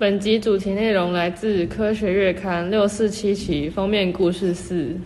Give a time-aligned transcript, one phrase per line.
[0.00, 4.96] 本集主题内容来自《科学月刊》六四七期封面故事四。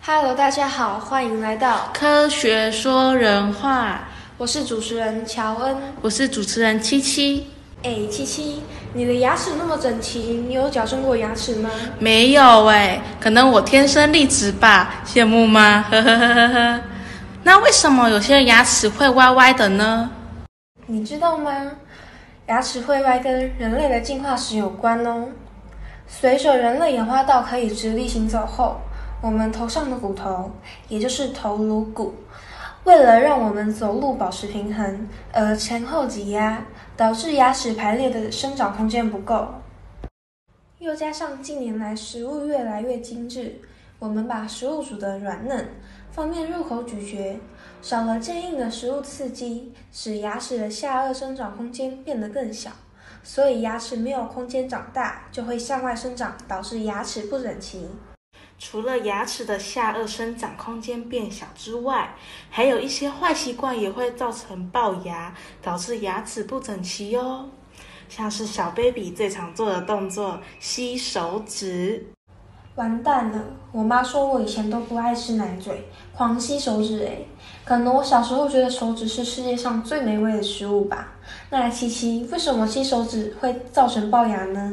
[0.00, 4.08] Hello，大家好，欢迎来到科学说人话，
[4.38, 5.76] 我是主持人乔恩。
[6.00, 7.48] 我是主持人七七。
[7.82, 8.62] 哎，七七，
[8.94, 11.68] 你的牙齿那么整齐，你有矫正过牙齿吗？
[11.98, 15.84] 没有哎，可能我天生丽质吧，羡慕吗？
[15.90, 16.80] 呵呵呵呵呵。
[17.42, 20.10] 那为什么有些人牙齿会歪歪的呢？
[20.86, 21.52] 你知道吗？
[22.48, 25.28] 牙齿会歪跟人类的进化史有关哦。
[26.06, 28.78] 随着人类演化到可以直立行走后，
[29.20, 30.50] 我们头上的骨头，
[30.88, 32.14] 也就是头颅骨，
[32.84, 36.64] 为了让我们走路保持平衡，而前后挤压，
[36.96, 39.46] 导致牙齿排列的生长空间不够。
[40.78, 43.60] 又加上近年来食物越来越精致，
[43.98, 45.68] 我们把食物煮得软嫩，
[46.18, 47.38] 方便入口咀嚼。
[47.80, 52.72] 少了坚硬的食物刺激，使牙齿的下颚生长空间变得更小，
[53.22, 57.88] 所以牙齿没有空间长大，就会向外生长，导致牙齿不整齐。
[58.58, 62.12] 除了牙齿的下颚生长空间变小之外，
[62.50, 65.32] 还有一些坏习惯也会造成龅牙，
[65.62, 67.48] 导致牙齿不整齐哟。
[68.08, 72.08] 像是小 baby 最常做的动作，吸手指。
[72.78, 73.44] 完蛋了！
[73.72, 75.84] 我妈说我以前都不爱吃奶嘴，
[76.14, 77.26] 狂吸手指诶。
[77.64, 81.12] 可能我小时候觉得手指是世界上最美味的食物吧。
[81.50, 84.72] 那七七，为什么吸手指会造成龅牙呢？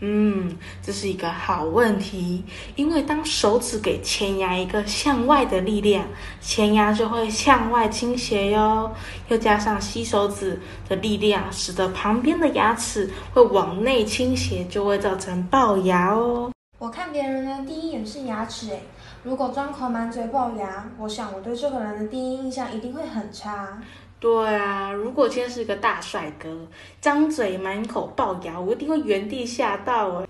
[0.00, 2.44] 嗯，这是一个好问题。
[2.76, 6.04] 因为当手指给前牙一个向外的力量，
[6.42, 8.92] 前牙就会向外倾斜哟。
[9.28, 16.52] 又加上吸手指的力量，使得旁边的牙齿会往内倾斜，就会造成龅牙哦。
[16.78, 18.80] 我看别人的第一眼是牙齿诶。
[19.24, 23.82] 如果张口满嘴龅牙，我想我对这个人的第一印象一定会很差。
[24.20, 26.56] 对啊，如果今天是一个大帅哥，
[27.00, 30.26] 张嘴满口龅牙，我一定会原地吓到哦。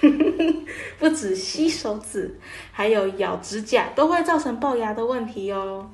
[0.98, 2.40] 不止吸手指，
[2.72, 5.90] 还有咬指甲都会造成龅牙的问题哦。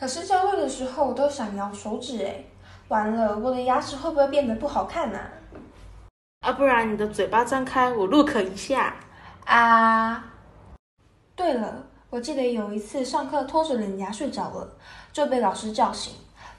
[0.00, 2.44] 可是教会的时候我都想咬手指哎，
[2.88, 5.18] 完了，我的牙齿会不会变得不好看呢？
[5.18, 5.30] 啊，
[6.50, 8.94] 不然你的嘴巴张开，我 look 一下
[9.44, 10.24] 啊。
[11.36, 14.66] 对了，我记得有一次上课拖着脸颊睡着了，
[15.12, 16.14] 就被老师叫醒。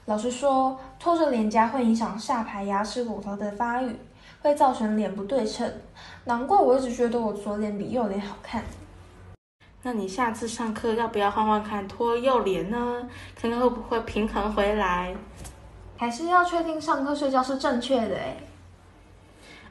[0.06, 3.96] 老师说拖着脸颊会影响下排牙齿骨头的发育，
[4.42, 5.70] 会造成脸不对称。
[6.24, 8.62] 难怪我一直觉得我左脸比右脸好看。
[9.82, 13.08] 那你下次上课要不要换换看拖右脸呢？
[13.34, 15.14] 看看会不会平衡回来？
[15.96, 18.36] 还是要确定上课睡觉是正确的诶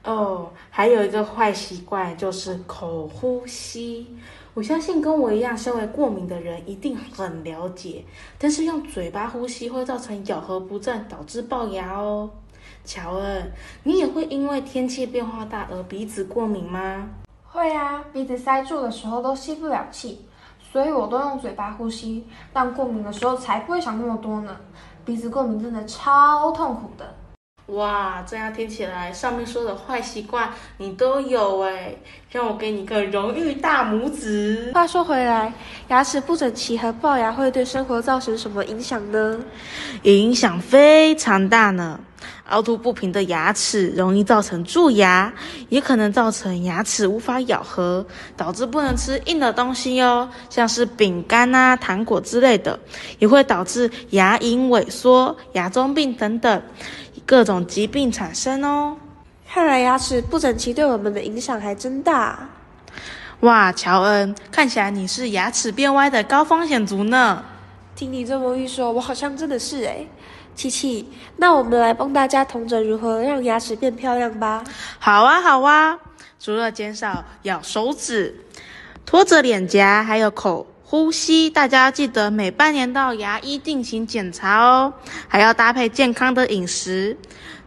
[0.03, 4.07] 哦，还有一个坏习惯就是口呼吸。
[4.53, 8.03] 我相信跟我一样身为过敏的人一定很了解，
[8.37, 12.29] 但是用嘴巴呼吸会造成咬合不正，导致龅牙哦。
[12.85, 13.51] 乔恩，
[13.83, 17.09] 你也会因为天气变化大而鼻子过敏吗？
[17.45, 20.25] 会啊，鼻子塞住的时候都吸不了气，
[20.59, 22.27] 所以我都用嘴巴呼吸。
[22.51, 24.57] 但过敏的时候才不会想那么多呢。
[25.05, 27.15] 鼻子过敏真的超痛苦的。
[27.67, 31.95] 哇，这样听起来，上面说的坏习惯你都有哎，
[32.29, 34.69] 让我给你个荣誉大拇指。
[34.73, 35.53] 话说回来，
[35.87, 39.39] 牙齿不整齐和龅牙会对生活造成什么影响呢？
[40.03, 41.99] 影响非常大呢。
[42.49, 45.33] 凹凸不平的牙齿容易造成蛀牙，
[45.69, 52.77] 也可能造成牙齿无法咬合，导致不能吃硬的东西哦，像是饼干啊、糖果之类的，
[53.19, 56.61] 也会导致牙龈萎缩、牙周病等等。
[57.25, 58.97] 各种疾病产生哦，
[59.47, 62.49] 看来牙齿不整齐对我们的影响还真大。
[63.39, 67.43] 哇，乔恩，看起来你是牙齿变歪的高风险族呢。
[67.95, 70.05] 听你这么一说，我好像真的是哎。
[70.55, 74.63] 琪琪，那我们来帮大家同整如何让牙齿变漂亮吧。
[74.99, 75.97] 好啊，好啊。
[76.39, 78.35] 除了减少咬手指、
[79.05, 80.67] 拖着脸颊，还有口。
[80.93, 84.93] 呼吸，大家记得每半年到牙医进行检查哦，
[85.27, 87.17] 还要搭配健康的饮食，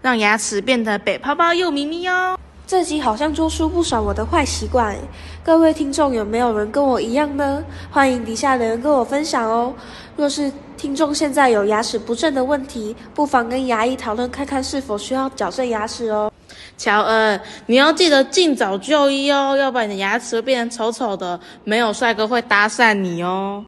[0.01, 2.39] 让牙齿变得白泡泡又咪咪哦。
[2.69, 4.97] 这集好像说出不少我的坏习惯，
[5.43, 7.65] 各位听众有没有人跟我一样呢？
[7.91, 9.75] 欢迎底下留言跟我分享哦。
[10.15, 16.31] 若是听众现在有牙齿不正的问题，不妨跟牙医讨论看看是否需要矫正牙齿哦。
[16.77, 23.65] 乔恩，你要记得尽早就医哦，要不然你的牙齿会变成丑丑的，没有帅哥会搭讪你哦。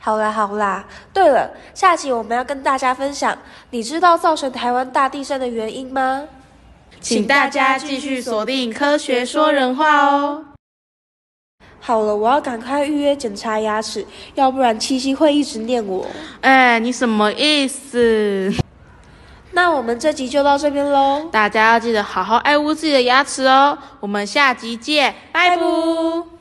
[0.00, 3.36] 好啦好啦，对了，下集我们要跟大家分享，
[3.70, 6.22] 你知道造成台湾大地震的原因吗？
[7.00, 10.44] 请大家继续锁定《科学说人话》哦。
[11.80, 16.06] 好了，我要赶快预约检查牙齿，要不然七夕会一直念我。
[16.40, 18.52] 哎，你什么意思？
[19.54, 23.78] 那我们这集就到这边喽，大家要记得好好爱护自己的牙齿哦。
[24.00, 26.33] 我们下集见，拜拜。